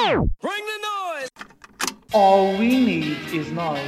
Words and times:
Bring 0.00 0.24
the 0.40 0.78
noise! 0.80 1.28
All 2.14 2.56
we 2.56 2.68
need 2.68 3.18
is 3.34 3.52
noise. 3.52 3.78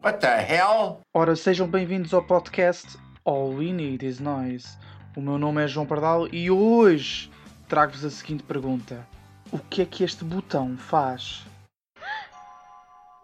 What 0.00 0.20
the 0.20 0.40
hell? 0.40 1.02
Ora, 1.12 1.36
sejam 1.36 1.68
bem-vindos 1.68 2.14
ao 2.14 2.22
podcast 2.22 2.98
All 3.22 3.50
We 3.54 3.70
Need 3.72 4.02
Is 4.06 4.18
Noise. 4.18 4.78
O 5.14 5.20
meu 5.20 5.36
nome 5.36 5.62
é 5.62 5.68
João 5.68 5.84
Pardal 5.84 6.26
e 6.32 6.50
hoje 6.50 7.30
trago-vos 7.68 8.02
a 8.02 8.10
seguinte 8.10 8.42
pergunta: 8.44 9.06
O 9.52 9.58
que 9.58 9.82
é 9.82 9.84
que 9.84 10.02
este 10.02 10.24
botão 10.24 10.78
faz? 10.78 11.44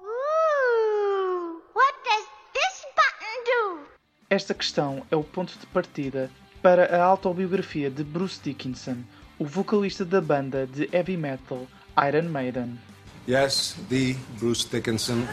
Ooh, 0.03 1.63
what 1.75 1.95
does 2.05 2.27
this 2.53 2.87
button 2.95 3.79
do? 3.79 3.87
Esta 4.29 4.53
questão 4.53 5.07
é 5.11 5.17
o 5.17 5.25
ponto 5.25 5.59
de 5.59 5.67
partida 5.69 6.31
para 6.61 6.95
a 6.95 7.03
autobiografia 7.03 7.91
de 7.91 8.05
Bruce 8.05 8.39
Dickinson, 8.43 8.99
o 9.39 9.45
vocalista 9.45 10.05
da 10.05 10.21
banda 10.21 10.67
de 10.67 10.89
heavy 10.93 11.17
metal 11.17 11.67
Iron 12.09 12.29
Maiden. 12.31 12.79
Yes, 13.29 13.77
the 13.91 14.17
Bruce 14.39 14.67
Dickinson. 14.69 15.27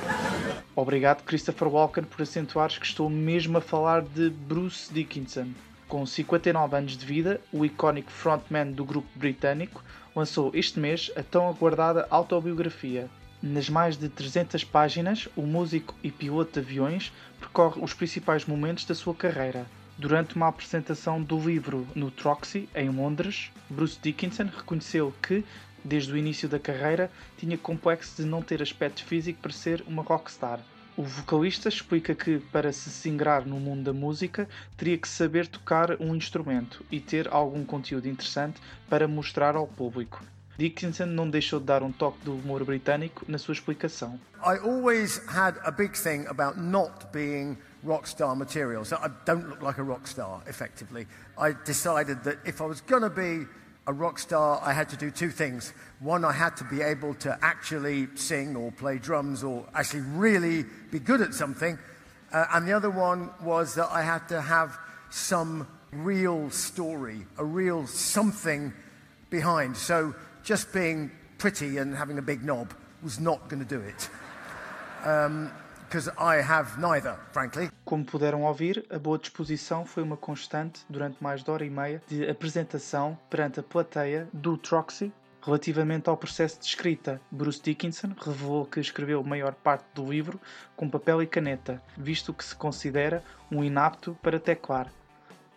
Obrigado, 0.76 1.24
Christopher 1.24 1.68
Walken, 1.68 2.04
por 2.04 2.22
acentuares 2.22 2.78
que 2.78 2.86
estou 2.86 3.10
mesmo 3.10 3.58
a 3.58 3.62
falar 3.62 4.02
de 4.02 4.30
Bruce 4.30 4.92
Dickinson. 4.94 5.50
Com 5.88 6.06
59 6.06 6.76
anos 6.76 6.98
de 6.98 7.06
vida, 7.06 7.40
o 7.52 7.64
icónico 7.64 8.12
frontman 8.12 8.72
do 8.72 8.84
grupo 8.84 9.08
britânico 9.16 9.84
lançou 10.16 10.52
este 10.54 10.80
mês 10.80 11.12
a 11.16 11.24
tão 11.24 11.48
aguardada 11.48 12.08
autobiografia. 12.10 13.08
Nas 13.42 13.70
mais 13.70 13.96
de 13.96 14.10
300 14.10 14.64
páginas, 14.64 15.30
o 15.36 15.44
músico 15.44 15.96
e 16.04 16.10
piloto 16.10 16.54
de 16.54 16.60
aviões 16.60 17.14
percorre 17.40 17.82
os 17.82 17.94
principais 17.94 18.46
momentos 18.46 18.86
da 18.86 18.96
sua 18.96 19.14
carreira. 19.14 19.66
Durante 19.98 20.36
uma 20.36 20.48
apresentação 20.48 21.22
do 21.22 21.40
livro 21.40 21.88
no 21.94 22.10
Troxy, 22.10 22.68
em 22.74 22.90
Londres, 22.90 23.52
Bruce 23.70 24.00
Dickinson 24.02 24.46
reconheceu 24.46 25.14
que, 25.22 25.46
desde 25.86 26.12
o 26.12 26.18
início 26.18 26.50
da 26.50 26.58
carreira, 26.58 27.12
tinha 27.38 27.58
complexo 27.58 28.22
de 28.22 28.28
não 28.28 28.42
ter 28.42 28.62
aspecto 28.62 29.06
físico 29.06 29.40
para 29.40 29.52
ser 29.52 29.84
uma 29.86 30.02
rockstar. 30.02 30.60
O 30.98 31.04
vocalista 31.04 31.70
explica 31.70 32.16
que, 32.16 32.40
para 32.52 32.74
se 32.74 32.90
singrar 32.90 33.48
no 33.48 33.60
mundo 33.60 33.84
da 33.84 33.94
música, 33.94 34.50
teria 34.76 34.98
que 34.98 35.08
saber 35.08 35.46
tocar 35.48 36.00
um 36.02 36.16
instrumento 36.16 36.84
e 36.92 37.00
ter 37.00 37.28
algum 37.28 37.64
conteúdo 37.64 38.08
interessante 38.08 38.60
para 38.90 39.08
mostrar 39.08 39.56
ao 39.56 39.68
público. 39.68 40.24
Dickinson 40.58 41.08
não 41.08 41.30
deixou 41.30 41.60
de 41.60 41.66
dar 41.66 41.82
um 41.82 41.92
toque 41.92 42.24
do 42.24 42.36
humor 42.36 42.64
britânico 42.64 43.26
na 43.28 43.38
sua 43.38 43.54
explicação. 43.54 44.20
I 44.46 44.58
always 44.60 45.20
had 45.28 45.58
a 45.64 45.72
big 45.72 45.98
thing 45.98 46.28
about 46.28 46.60
not 46.60 47.08
being 47.12 47.58
rock 47.84 48.08
star 48.08 48.36
material. 48.36 48.86
So 48.86 48.98
I 48.98 49.10
don't 49.26 49.48
look 49.50 49.62
like 49.62 49.80
a 49.80 49.84
rock 49.84 50.08
star, 50.08 50.42
effectively. 50.48 51.08
I 51.38 51.54
decided 51.66 52.24
that 52.24 52.38
if 52.46 52.62
I 52.62 52.66
was 52.66 52.82
going 52.82 53.02
to 53.02 53.10
be 53.10 53.48
a 53.88 53.94
rock 53.94 54.20
star, 54.20 54.62
I 54.64 54.74
had 54.74 54.90
to 54.90 54.98
do 54.98 55.12
two 55.12 55.30
things. 55.30 55.74
One, 56.00 56.24
I 56.24 56.32
had 56.32 56.56
to 56.58 56.64
be 56.64 56.82
able 56.82 57.16
to 57.16 57.38
actually 57.42 58.08
sing 58.16 58.56
or 58.56 58.72
play 58.72 58.98
drums 58.98 59.44
or 59.44 59.66
actually 59.74 60.02
really 60.02 60.66
be 60.92 61.00
good 61.00 61.22
at 61.22 61.34
something. 61.34 61.78
Uh, 62.32 62.46
and 62.54 62.68
the 62.68 62.74
other 62.74 62.90
one 62.90 63.30
was 63.42 63.76
that 63.76 63.90
I 63.92 64.02
had 64.02 64.28
to 64.30 64.42
have 64.42 64.78
some 65.10 65.68
real 65.92 66.50
story, 66.50 67.26
a 67.38 67.46
real 67.46 67.86
something 67.86 68.74
behind. 69.30 69.76
So 69.76 70.16
just 70.44 70.72
being 70.74 71.10
pretty 71.38 71.80
and 71.80 71.96
having 71.96 72.18
a 72.18 72.22
big 72.22 72.44
knob 72.44 72.74
was 73.02 73.20
not 73.20 73.50
going 73.50 73.64
to 73.64 73.66
do 73.66 73.82
it. 73.82 74.10
Because 75.88 76.10
I 76.18 76.42
have 76.42 76.80
neither, 76.80 77.18
frankly. 77.32 77.70
Como 77.86 78.04
puderam 78.04 78.44
ouvir, 78.44 78.86
a 78.90 78.98
boa 78.98 79.18
disposição 79.18 79.86
foi 79.86 80.02
uma 80.02 80.18
constante 80.18 80.86
durante 80.90 81.22
mais 81.22 81.44
de 81.44 81.52
hora 81.52 81.66
e 81.66 81.70
meia 81.70 82.02
de 82.08 82.28
apresentação 82.28 83.18
perante 83.30 83.60
a 83.60 83.64
plateia 83.64 84.28
do 84.34 84.58
Troxy. 84.58 85.12
Relativamente 85.46 86.10
ao 86.10 86.16
processo 86.16 86.58
de 86.60 86.66
escrita, 86.66 87.20
Bruce 87.30 87.62
Dickinson 87.62 88.16
revelou 88.18 88.66
que 88.66 88.80
escreveu 88.80 89.20
a 89.20 89.24
maior 89.24 89.54
parte 89.54 89.86
do 89.94 90.10
livro 90.10 90.40
com 90.76 90.90
papel 90.90 91.22
e 91.22 91.28
caneta, 91.28 91.84
visto 91.98 92.34
que 92.34 92.46
se 92.46 92.56
considera 92.56 93.22
um 93.52 93.62
inapto 93.62 94.18
para 94.24 94.40
teclar. 94.40 94.90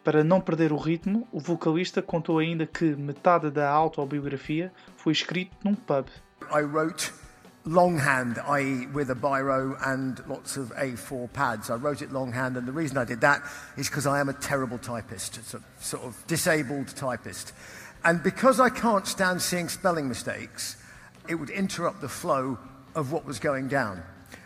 Para 0.06 0.22
não 0.22 0.41
perder 0.41 0.71
o 0.71 0.77
ritmo, 0.77 1.27
o 1.33 1.41
vocalista 1.41 2.00
contou 2.00 2.39
ainda 2.39 2.65
que 2.65 2.94
metade 2.94 3.50
da 3.50 3.69
autobiografia 3.69 4.72
foi 4.97 5.12
escrito 5.12 5.50
num 5.65 5.75
pub. 5.75 6.06
I 6.43 6.61
wrote 6.61 7.12
longhand, 7.65 8.39
i.e., 8.47 8.87
with 8.95 9.11
a 9.11 9.16
biro 9.16 9.77
and 9.84 10.15
lots 10.28 10.56
of 10.56 10.72
A4 10.77 11.28
pads. 11.33 11.71
I 11.71 11.72
wrote 11.72 12.05
it 12.05 12.12
longhand, 12.12 12.56
and 12.56 12.66
the 12.66 12.72
reason 12.72 12.97
I 12.97 13.05
did 13.05 13.21
that 13.22 13.43
is 13.77 13.89
because 13.89 14.06
I 14.06 14.21
am 14.21 14.28
a 14.28 14.33
terrible 14.33 14.78
typist, 14.78 15.39
a 15.39 15.61
sort 15.81 16.05
of 16.05 16.25
disabled 16.28 16.95
typist. 16.95 17.53
And 18.05 18.22
because 18.22 18.61
I 18.61 18.71
can't 18.71 19.09
stand 19.09 19.43
seeing 19.43 19.69
spelling 19.69 20.06
mistakes, 20.06 20.77
it 21.28 21.34
would 21.34 21.50
interrupt 21.50 22.00
the 22.00 22.09
flow 22.09 22.59
of 22.95 23.11
what 23.11 23.25
was 23.25 23.41
going 23.41 23.66
down. 23.66 24.05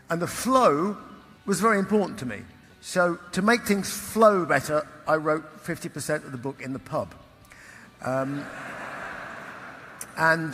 And 0.08 0.22
the 0.22 0.26
flow 0.26 0.96
was 1.44 1.60
very 1.60 1.78
important 1.78 2.18
to 2.20 2.24
me. 2.24 2.44
So, 2.80 3.18
to 3.32 3.42
make 3.42 3.66
things 3.66 3.90
flow 3.90 4.46
better, 4.46 4.86
I 5.06 5.16
wrote 5.16 5.62
50% 5.64 6.24
of 6.24 6.32
the 6.32 6.38
book 6.38 6.62
in 6.62 6.72
the 6.72 6.78
pub. 6.78 7.14
and, 8.02 8.46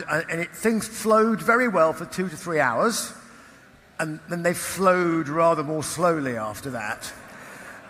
uh, 0.09 0.23
and 0.31 0.41
it, 0.41 0.51
things 0.51 0.89
flowed 0.89 1.41
very 1.41 1.69
well 1.69 1.93
for 1.93 2.05
two 2.05 2.29
to 2.29 2.37
three 2.37 2.59
hours, 2.59 3.13
and 3.99 4.21
then 4.29 4.43
they 4.43 4.55
flowed 4.55 5.29
rather 5.29 5.63
more 5.63 5.83
slowly 5.83 6.37
after 6.37 6.71
that. 6.71 7.13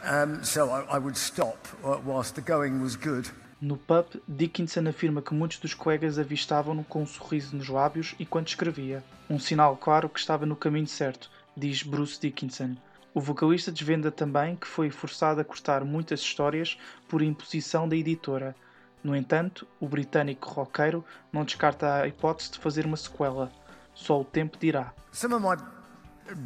Um, 0.05 0.45
so 0.45 0.71
I, 0.71 0.83
I 0.83 0.99
would 0.99 1.17
stop 1.17 1.67
uh, 1.85 1.99
whilst 2.05 2.37
the 2.37 2.41
going 2.41 2.81
was 2.81 2.97
good. 2.97 3.29
No 3.61 3.77
pub, 3.77 4.07
Dickinson 4.29 4.87
afirma 4.87 5.23
que 5.23 5.35
muitos 5.35 5.59
dos 5.59 5.75
colegas 5.75 6.19
avistavam-no 6.19 6.85
com 6.85 7.03
um 7.03 7.07
sorriso 7.07 7.57
nos 7.57 7.69
lábios 7.69 8.15
e 8.19 8.23
enquanto 8.23 8.49
escrevia. 8.49 9.03
Um 9.31 9.39
sinal 9.39 9.77
claro 9.77 10.11
que 10.11 10.21
estava 10.21 10.45
no 10.45 10.55
caminho 10.55 10.87
certo, 10.87 11.31
diz 11.57 11.83
Bruce 11.83 12.21
Dickinson. 12.21 12.77
O 13.17 13.21
vocalista 13.23 13.73
desvenda 13.73 14.13
também 14.13 14.57
que 14.57 14.67
foi 14.67 14.91
forçado 14.91 15.41
a 15.41 15.45
cortar 15.45 15.83
muitas 15.83 16.21
histórias 16.21 16.77
por 17.09 17.23
imposição 17.23 17.89
da 17.89 17.97
editora. 17.97 18.55
No 19.03 19.17
entanto, 19.17 19.67
o 19.81 19.89
britânico 19.89 20.51
roqueiro 20.51 21.03
não 21.33 21.43
descarta 21.43 21.95
a 21.95 22.07
hipótese 22.07 22.51
de 22.51 22.59
fazer 22.59 22.85
uma 22.85 22.99
sequela. 22.99 23.51
Só 23.95 24.21
o 24.21 24.25
tempo 24.25 24.59
dirá. 24.59 24.93
Some 25.13 25.35
of 25.35 25.43
my 25.43 25.57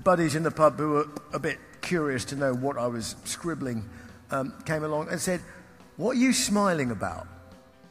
buddies 0.04 0.36
in 0.36 0.44
the 0.44 0.50
pub 0.52 0.80
who 0.80 0.92
were 0.92 1.08
a 1.32 1.40
bit 1.40 1.58
curious 1.80 2.24
to 2.26 2.36
know 2.36 2.54
what 2.54 2.78
I 2.78 2.86
was 2.86 3.16
scribbling 3.24 3.82
um, 4.30 4.52
came 4.64 4.84
along 4.84 5.08
and 5.08 5.18
said, 5.18 5.40
What 5.96 6.16
are 6.16 6.20
you 6.20 6.32
smiling 6.32 6.92
about? 6.92 7.26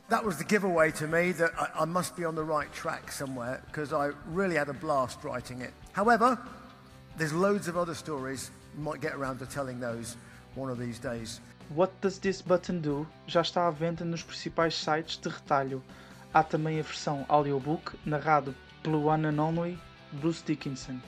That 0.07 0.23
was 0.23 0.37
the 0.37 0.45
giveaway 0.45 0.93
to 0.93 1.05
me 1.05 1.33
that 1.33 1.51
I, 1.59 1.81
I 1.81 1.85
must 1.85 2.15
be 2.15 2.23
on 2.23 2.33
the 2.33 2.45
right 2.45 2.71
track 2.71 3.11
somewhere 3.11 3.61
because 3.65 3.91
I 3.91 4.13
really 4.33 4.55
had 4.55 4.69
a 4.69 4.73
blast 4.73 5.21
writing 5.25 5.59
it. 5.59 5.73
However, 5.91 6.39
there's 7.17 7.33
loads 7.33 7.67
of 7.67 7.75
other 7.75 7.93
stories. 7.93 8.51
Might 8.79 9.01
get 9.01 9.13
around 9.13 9.39
to 9.39 9.45
telling 9.45 9.79
those 9.79 10.15
one 10.55 10.71
of 10.71 10.79
these 10.79 10.99
days. 10.99 11.41
What 11.75 11.91
Does 12.01 12.17
This 12.17 12.41
Button 12.41 12.81
Do 12.81 13.05
já 13.27 13.41
está 13.41 13.67
à 13.67 13.71
venda 13.71 14.05
nos 14.05 14.23
principais 14.23 14.73
sites 14.73 15.17
de 15.17 15.29
retalho. 15.29 15.83
Há 16.33 16.43
também 16.43 16.79
a 16.79 16.83
versão 16.83 17.25
audiobook 17.27 17.97
narrado 18.05 18.55
pelo 18.81 19.05
one 19.05 19.27
and 19.27 19.39
only 19.39 19.77
Bruce 20.13 20.41
Dickinson. 20.45 21.01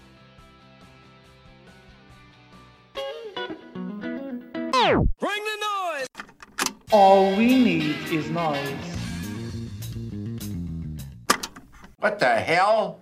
Bring 5.20 5.44
the 5.46 5.58
noise! 5.62 6.08
All 6.92 7.36
we 7.38 7.46
need 7.46 7.96
is 8.12 8.30
noise. 8.30 8.60
What 12.00 12.20
the 12.20 12.36
hell? 12.36 12.90